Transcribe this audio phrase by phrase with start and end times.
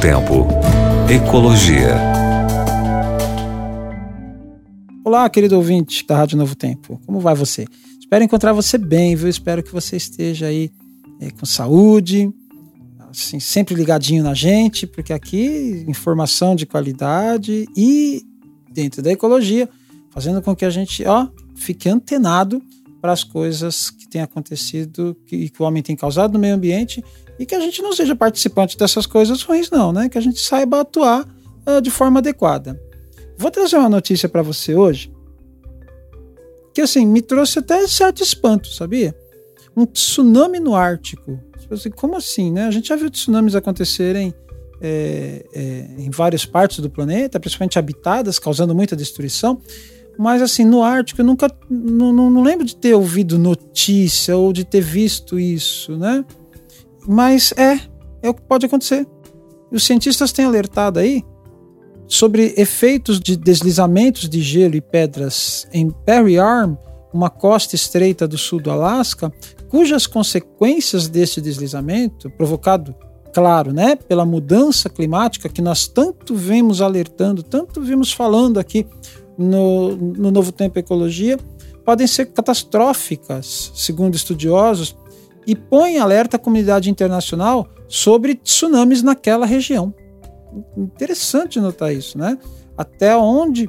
[0.00, 0.46] Tempo.
[1.10, 1.94] Ecologia.
[5.04, 6.98] Olá, querido ouvinte da Rádio Novo Tempo.
[7.04, 7.66] Como vai você?
[7.98, 9.28] Espero encontrar você bem, viu?
[9.28, 10.70] Espero que você esteja aí
[11.20, 12.32] é, com saúde,
[13.10, 18.22] assim, sempre ligadinho na gente, porque aqui informação de qualidade e
[18.72, 19.68] dentro da ecologia,
[20.08, 22.62] fazendo com que a gente, ó, fique antenado
[23.00, 27.02] para as coisas que têm acontecido que, que o homem tem causado no meio ambiente
[27.38, 30.08] e que a gente não seja participante dessas coisas ruins, não, né?
[30.08, 31.26] Que a gente saiba atuar
[31.66, 32.80] uh, de forma adequada.
[33.38, 35.12] Vou trazer uma notícia para você hoje
[36.74, 39.14] que, assim, me trouxe até certo espanto, sabia?
[39.76, 41.40] Um tsunami no Ártico.
[41.58, 42.66] Tipo assim, como assim, né?
[42.66, 44.34] A gente já viu tsunamis acontecerem
[44.80, 49.60] é, é, em várias partes do planeta, principalmente habitadas, causando muita destruição.
[50.20, 54.52] Mas assim, no Ártico eu nunca não, não, não, lembro de ter ouvido notícia ou
[54.52, 56.22] de ter visto isso, né?
[57.08, 57.80] Mas é,
[58.22, 59.06] é o que pode acontecer.
[59.72, 61.24] E os cientistas têm alertado aí
[62.06, 66.74] sobre efeitos de deslizamentos de gelo e pedras em Perry Arm,
[67.14, 69.32] uma costa estreita do sul do Alasca,
[69.70, 72.94] cujas consequências deste deslizamento, provocado,
[73.32, 78.86] claro, né, pela mudança climática que nós tanto vemos alertando, tanto vimos falando aqui
[79.40, 81.38] no, no Novo Tempo Ecologia
[81.84, 84.96] podem ser catastróficas, segundo estudiosos,
[85.46, 89.94] e põem alerta à comunidade internacional sobre tsunamis naquela região.
[90.76, 92.38] Interessante notar isso, né?
[92.76, 93.68] Até onde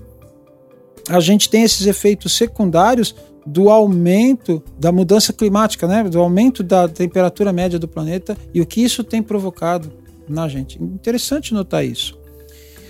[1.09, 6.03] a gente tem esses efeitos secundários do aumento da mudança climática, né?
[6.03, 9.91] Do aumento da temperatura média do planeta e o que isso tem provocado
[10.27, 10.81] na gente.
[10.83, 12.19] Interessante notar isso.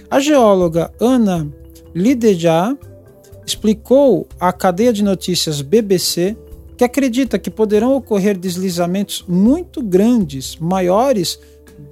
[0.09, 1.48] A geóloga Ana
[1.94, 2.78] Lideja
[3.45, 6.38] explicou à cadeia de notícias BBC
[6.78, 11.39] que acredita que poderão ocorrer deslizamentos muito grandes, maiores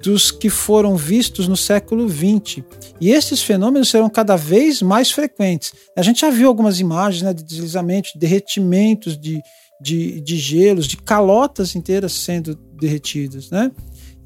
[0.02, 2.64] dos que foram vistos no século XX.
[3.00, 5.72] E esses fenômenos serão cada vez mais frequentes.
[5.96, 9.40] A gente já viu algumas imagens né, de deslizamentos, de derretimentos de,
[9.80, 13.50] de, de gelos, de calotas inteiras sendo derretidas.
[13.50, 13.70] Né?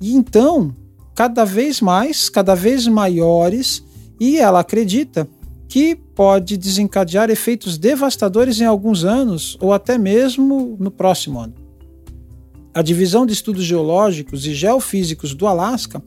[0.01, 0.75] E então,
[1.15, 3.83] cada vez mais, cada vez maiores,
[4.21, 5.29] e ela acredita
[5.75, 11.53] que pode desencadear efeitos devastadores em alguns anos ou até mesmo no próximo ano.
[12.73, 16.01] A Divisão de Estudos Geológicos e Geofísicos do Alasca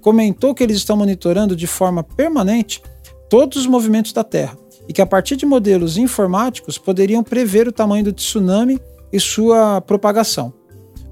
[0.00, 2.82] comentou que eles estão monitorando de forma permanente
[3.30, 4.58] todos os movimentos da Terra
[4.88, 8.80] e que a partir de modelos informáticos poderiam prever o tamanho do tsunami
[9.12, 10.52] e sua propagação.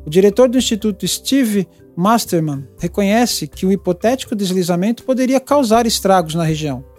[0.04, 6.42] O diretor do Instituto Steve Masterman reconhece que o hipotético deslizamento poderia causar estragos na
[6.42, 6.90] região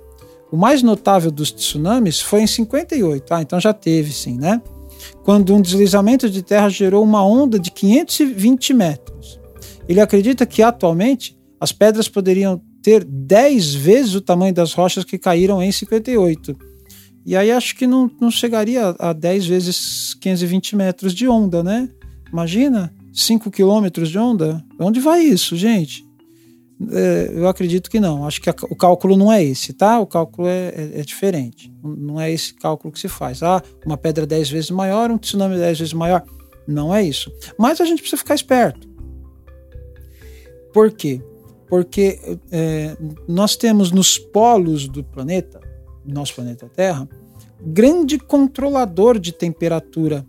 [0.53, 4.61] o mais notável dos tsunamis foi em 58, ah, então já teve sim, né?
[5.23, 9.39] Quando um deslizamento de terra gerou uma onda de 520 metros.
[9.89, 15.17] Ele acredita que atualmente as pedras poderiam ter 10 vezes o tamanho das rochas que
[15.17, 16.55] caíram em 58.
[17.25, 21.89] E aí acho que não, não chegaria a 10 vezes 520 metros de onda, né?
[22.31, 24.63] Imagina, 5 quilômetros de onda?
[24.79, 26.05] Onde vai isso, gente?
[26.91, 28.25] É, eu acredito que não.
[28.25, 29.99] Acho que a, o cálculo não é esse, tá?
[29.99, 31.73] O cálculo é, é, é, diferente.
[31.83, 33.43] Não é esse cálculo que se faz.
[33.43, 36.23] Ah, uma pedra 10 vezes maior, um tsunami 10 vezes maior.
[36.67, 37.31] Não é isso.
[37.57, 38.87] Mas a gente precisa ficar esperto.
[40.73, 41.21] Por quê?
[41.67, 42.19] Porque
[42.51, 45.59] é, nós temos nos polos do planeta,
[46.05, 47.07] nosso planeta Terra,
[47.61, 50.25] grande controlador de temperatura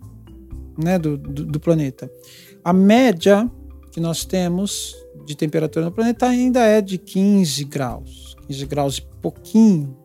[0.77, 2.09] né, do, do, do planeta.
[2.63, 3.49] A média
[3.91, 4.95] que nós temos
[5.25, 9.95] de temperatura no planeta ainda é de 15 graus, 15 graus e pouquinho.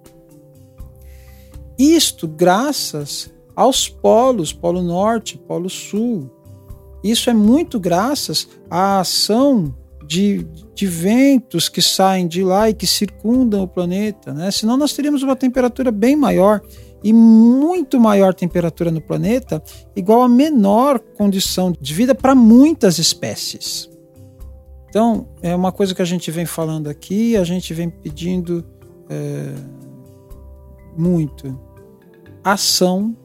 [1.78, 6.30] Isto graças aos polos, Polo Norte, Polo Sul.
[7.02, 9.74] Isso é muito graças à ação
[10.06, 14.32] de, de ventos que saem de lá e que circundam o planeta.
[14.32, 14.50] Né?
[14.50, 16.60] Senão nós teríamos uma temperatura bem maior
[17.02, 19.62] e muito maior temperatura no planeta,
[19.96, 23.89] igual a menor condição de vida para muitas espécies.
[24.90, 28.64] Então, é uma coisa que a gente vem falando aqui, a gente vem pedindo
[29.08, 29.54] é,
[30.96, 31.58] muito
[32.42, 33.16] ação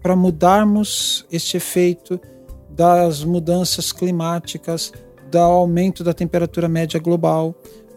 [0.00, 2.20] para mudarmos este efeito
[2.70, 4.92] das mudanças climáticas,
[5.28, 7.52] do aumento da temperatura média global,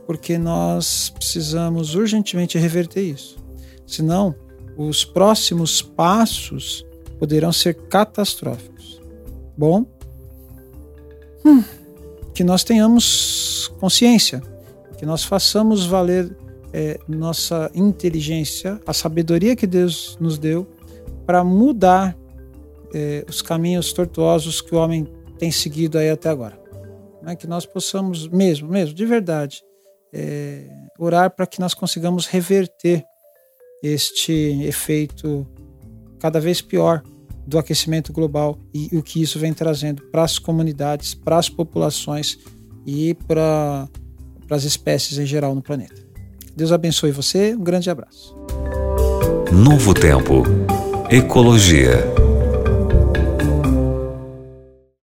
[0.08, 3.38] porque nós precisamos urgentemente reverter isso.
[3.86, 4.34] Senão,
[4.76, 6.84] os próximos passos
[7.20, 9.00] poderão ser catastróficos.
[9.56, 9.86] Bom?
[11.46, 11.64] Hum
[12.42, 14.42] que nós tenhamos consciência,
[14.98, 16.36] que nós façamos valer
[16.74, 20.66] é, nossa inteligência, a sabedoria que Deus nos deu
[21.24, 22.18] para mudar
[22.96, 25.08] é, os caminhos tortuosos que o homem
[25.38, 26.60] tem seguido aí até agora.
[27.22, 27.36] Né?
[27.36, 29.62] Que nós possamos mesmo, mesmo, de verdade,
[30.12, 30.68] é,
[30.98, 33.06] orar para que nós consigamos reverter
[33.84, 35.46] este efeito
[36.18, 37.04] cada vez pior
[37.46, 42.38] do aquecimento global e o que isso vem trazendo para as comunidades, para as populações
[42.86, 43.88] e para
[44.50, 46.02] as espécies em geral no planeta.
[46.56, 48.36] Deus abençoe você, um grande abraço.
[49.52, 50.44] Novo Tempo.
[51.10, 52.21] Ecologia.